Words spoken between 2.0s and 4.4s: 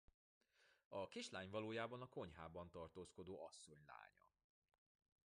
a konyhában tartózkodó asszony lánya.